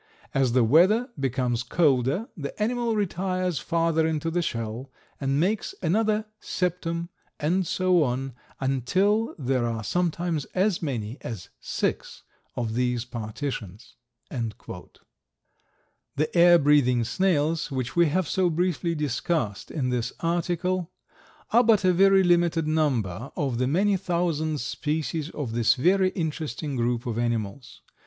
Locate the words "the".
0.53-0.63, 2.35-2.59, 4.31-4.41, 14.31-14.89, 23.59-23.67